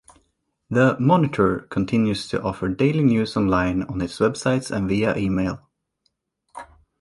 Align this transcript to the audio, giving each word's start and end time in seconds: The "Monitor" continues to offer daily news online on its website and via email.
The 0.71 0.97
"Monitor" 0.99 1.67
continues 1.69 2.27
to 2.29 2.41
offer 2.41 2.67
daily 2.69 3.03
news 3.03 3.37
online 3.37 3.83
on 3.83 4.01
its 4.01 4.17
website 4.17 4.71
and 4.75 4.89
via 4.89 5.15
email. 5.15 5.69